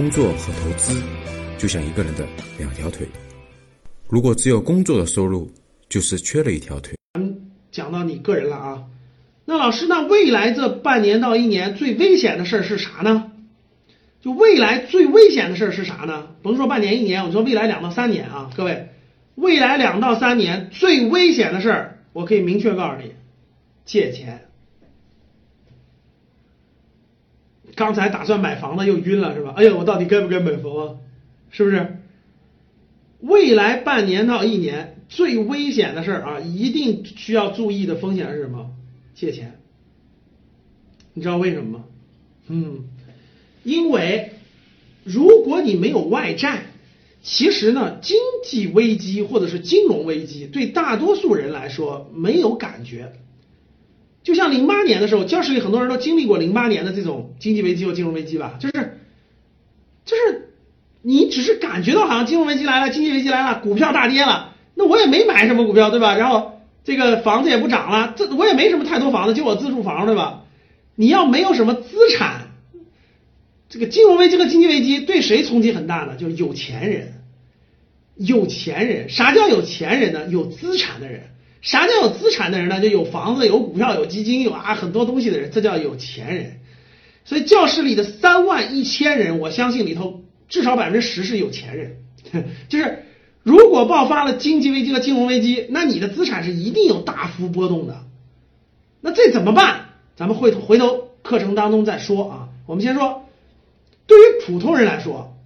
[0.00, 0.98] 工作和投资
[1.58, 3.06] 就像一个人的两条腿，
[4.08, 5.52] 如果只有工作的收入，
[5.90, 6.94] 就是缺了一条腿。
[7.12, 8.84] 咱们讲到你个人了啊，
[9.44, 13.30] 那老师，那未来这半年到一年最危险的事儿是啥呢？
[14.22, 16.28] 就未来最危险的事儿是啥呢？
[16.40, 18.88] 甭说半年一年，我说未来两到三年啊，各位，
[19.34, 23.12] 未来两到三年最危险的事儿，我可以明确告诉你，
[23.84, 24.46] 借钱。
[27.80, 29.54] 刚才打算买房子又晕了是吧？
[29.56, 30.94] 哎呀，我到底该不该买房啊？
[31.50, 31.96] 是不是？
[33.20, 38.70] 未来半年到一年最危险的事儿啊，一定需要注意的风险是什么？
[39.14, 39.58] 借钱。
[41.14, 41.84] 你知道为什么吗？
[42.48, 42.84] 嗯，
[43.64, 44.32] 因为
[45.02, 46.64] 如果你没有外债，
[47.22, 53.12] 其实呢，经济危机或者是金融危机对大多数人来说没有感觉。
[54.22, 58.98] 就像零八年的时候，教室里很多人都经历过零八年的这种经济危机或金融危机吧，就是
[60.04, 60.50] 就是
[61.00, 66.16] 你只是感觉到好像金融危机来了，经济危机来了，股票大跌了，那我也没买什么股票，对吧？
[66.16, 70.44] 然后这个房子也不涨了，这我也没什么太多房子，就我自住房，对吧？
[70.96, 72.48] 你要没有什么资产，
[73.70, 76.16] 这个金融危机和经济危机对谁冲击很大呢？
[76.16, 77.14] 就是有钱人，
[78.16, 80.26] 有钱人，啥叫有钱人呢？
[80.28, 81.22] 有资产的人。
[81.60, 82.80] 啥叫有资产的人呢？
[82.80, 86.60] 就有房子、有股票、有基金、有啊很多东西的人，这叫有钱人。
[87.24, 91.96] 所以教室里的三万一千人，我相信里头至少百分之十是有钱人。
[92.68, 93.04] 就是
[93.42, 98.04] 如果爆发了经济危机和金融危机，那你的资产是一定有大幅波动的。
[99.00, 99.86] 那这怎么办？
[100.16, 102.48] 咱们回头回头课程当中再说啊。
[102.66, 103.28] 我们先说，
[104.06, 105.36] 对于普通人来说，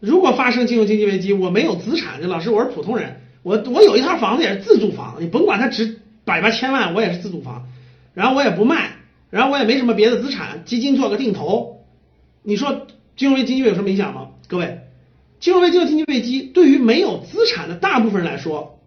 [0.00, 3.20] 如果发生金融经济危机，我没有资产，这老师我是普通人。
[3.42, 7.66] 我我有一套房子也是自住房，你甭管它值百八千万，我也是自住房，
[8.14, 8.92] 然后我也不卖，
[9.30, 11.84] 然后我也没什么别的资产，基金做个定投，
[12.42, 14.28] 你说金融危机有什么影响吗？
[14.46, 14.80] 各位，
[15.40, 18.78] 金融危机和经济危机对于没有资产的大部分人来说，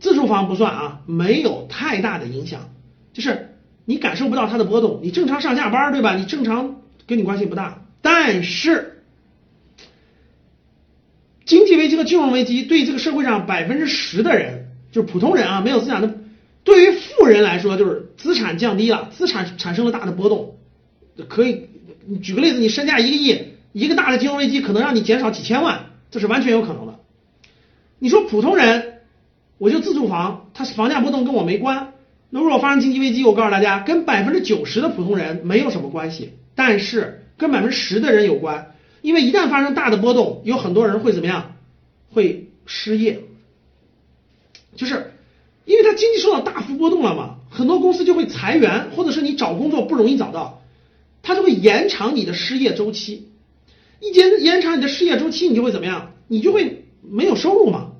[0.00, 2.70] 自住房不算啊，没有太大的影响，
[3.12, 6.14] 就是你感受不到它的波动，你正常上下班对吧？
[6.16, 6.76] 你正常
[7.06, 8.93] 跟你关系不大，但是。
[11.44, 16.14] 经济危机和金融危机对这个社会上百分之十的人，就是普通人啊，没有资产的，
[16.62, 20.56] 对于富人来说就是资产降低了，资产产生了大的波动。
[21.28, 21.68] 可以，
[22.22, 23.38] 举个例子，你身价一个亿，
[23.72, 26.98] 一个大的金融危机可能让你减少几千万，这是完全有可能的。
[27.98, 29.00] 你说普通人，
[29.58, 31.92] 我就自住房，它房价波动跟我没关。
[32.30, 38.73] 那如果发生经济危机，我告诉大家，跟百分之九十的普通人没有什么关系，但是跟百分之十的人有关。
[39.04, 41.56] 因为一旦发生大的波动，有很多人会怎么样？
[42.10, 43.20] 会失业，
[44.76, 45.12] 就是
[45.66, 50.62] 因为它经济受到大幅波动了嘛，很多公司就会裁员，或者是你找工作不容易找到，
[51.22, 53.28] 它就会延长你的失业周期。
[54.00, 56.12] 一延延长你的失业周期，你就会怎么样？
[56.26, 57.90] 你就会没有收入嘛。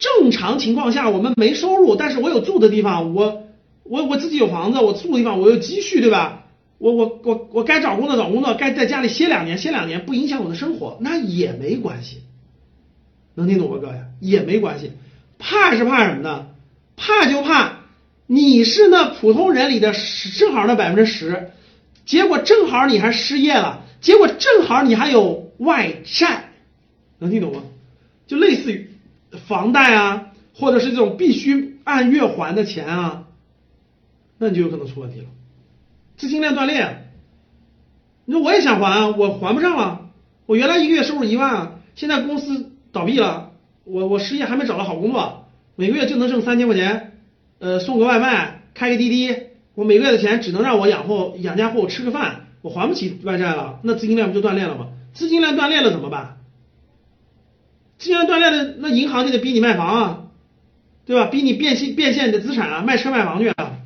[0.00, 3.44] 正常情况下，我们没收入，但是我有住的地方，我
[3.84, 6.39] 我我自己有房子，我住的地方我有积蓄，对吧？
[6.80, 12.22] 我我我我该找工作找工作，该在家里歇两年歇两年，不影响我的生活，那也没关系，
[13.34, 13.96] 能听懂吗，各位？
[14.18, 14.92] 也没关系，
[15.38, 16.46] 怕是怕什么呢？
[16.96, 17.80] 怕就怕
[18.26, 21.50] 你是那普通人里的十，正好那百分之十，
[22.06, 26.50] 结果正好你还失业了，结果正好你还有外债，
[27.18, 27.62] 能听懂吗？
[28.26, 28.88] 就类似于
[29.46, 33.24] 房贷啊，或者是这种必须按月还的钱啊，
[34.38, 35.26] 那你就有可能出问题了。
[36.20, 37.06] 资金链断裂，
[38.26, 40.10] 你说我也想还，我还不上了。
[40.44, 43.52] 我原来一个月收入一万，现在公司倒闭了，
[43.84, 47.14] 我我失业还没找到好工作，每个月就能挣三千块钱，
[47.58, 49.34] 呃，送个外卖，开个滴滴，
[49.74, 54.88] 我每个月的钱只能让我养活养家糊口吃个饭，我还不起外债了，那资金链不就断裂了吗？
[55.14, 56.36] 资金链断裂了怎么办？
[57.96, 60.22] 资金链断裂了，那银行就得逼你卖房啊，
[61.06, 61.24] 对吧？
[61.24, 63.78] 逼你变现变现你的资产啊，卖车卖房去啊。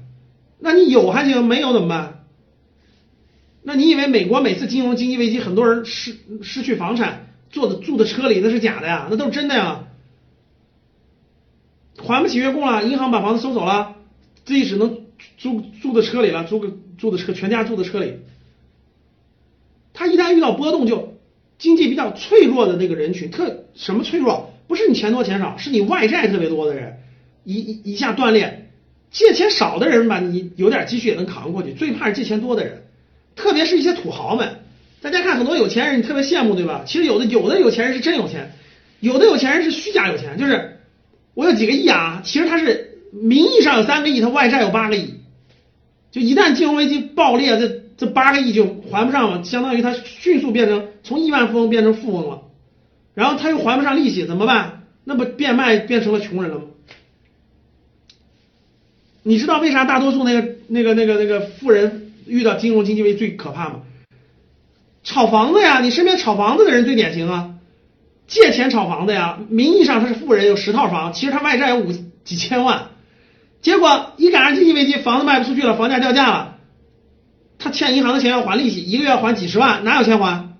[0.58, 2.13] 那你有还行，没有怎么办？
[3.66, 9.08] 那你以为美国每次金融经济危机，很多人失失去房产，坐的住的车里那是假的呀？
[9.10, 9.86] 那都是真的呀！
[11.96, 13.96] 还不起月供了，银行把房子收走了，
[14.44, 15.06] 自己只能
[15.38, 18.18] 租住的车里了，租个住的车，全家住的车里。
[19.94, 21.16] 他一旦遇到波动，就
[21.56, 24.52] 经济比较脆弱的那个人群，特什么脆弱？
[24.66, 26.98] 不是你钱多钱少，是你外债特别多的人，
[27.44, 28.70] 一一一下断裂。
[29.10, 32.82] 借钱少的人吧，你有点积蓄也能扛过去，最怕是借钱多的人。
[33.36, 34.60] 特别是一些土豪们，
[35.00, 36.84] 大家看很多有钱人，你特别羡慕，对吧？
[36.86, 38.52] 其实有的有的有钱人是真有钱，
[39.00, 40.78] 有的有钱人是虚假有钱，就是
[41.34, 45.14] 我有几个亿啊，其实他是名义上有三个亿，他外债有八个亿。
[46.10, 52.42] 就一旦金融危机爆裂，这这八个亿就还不上了，相当于他迅速变成从亿万富翁变成富翁了，
[53.14, 54.84] 然后他又还不上利息，怎么办？
[55.02, 56.64] 那不变卖变成了穷人了吗？
[59.22, 63.82] 你知道为啥大多数那个那个那个那个富人遇到金融经济危机最可怕吗？
[65.02, 67.54] 炒房子呀，你身边炒房子的人最典型啊，
[68.26, 71.92] 借钱炒房子呀，名义上他是富人，有十套房，其实他外债有五
[72.24, 72.86] 几千万，
[73.60, 76.56] 结果一赶上经济危机，房子卖不出去了，房价掉价了，
[77.58, 80.54] 他欠银行的钱要还利息，一个月要还几十万，哪有钱还？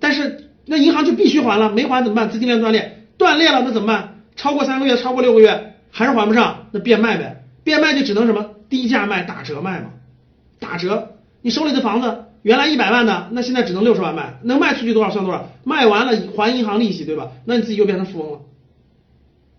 [0.00, 2.30] 但是那银行就必须还了，没还怎么办？
[2.30, 4.22] 资金链断裂，断裂了那怎么办？
[4.36, 9.90] 超过三个月，超过六个月还是还不上，那变卖呗，变卖就只能什么低价卖，打折卖嘛，
[10.58, 12.26] 打折，你手里的房子。
[12.42, 17.32] 原来一百万的，那现在只能六十万卖，能卖出去多少算多少，卖完了还银行利息，对吧？
[17.46, 18.40] 那你自己就变成富翁了。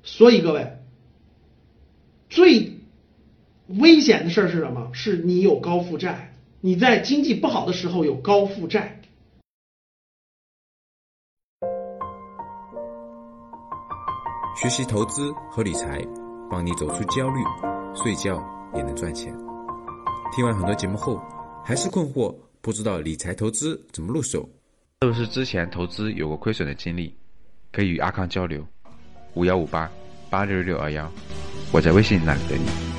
[0.04, 0.78] 所以各位，
[2.30, 2.74] 最
[3.68, 4.92] 危险的事儿是什么？
[4.94, 9.02] 是你有高负债，你在经济不好的时候有高负债。
[14.56, 16.06] 学习投资和理财，
[16.52, 17.40] 帮你走出焦虑，
[17.96, 18.40] 睡觉
[18.76, 19.34] 也能赚钱。
[20.36, 21.22] 听完很多节目后，
[21.64, 22.36] 还是困惑。
[22.62, 24.50] 不知道理财投资怎么入手？
[25.02, 27.16] 是不是之前投资有过亏损的经历？
[27.72, 28.66] 可以与阿康交流，
[29.36, 29.90] 五幺五八
[30.30, 31.12] 八六六二幺，
[31.72, 32.95] 我在微信那里等你。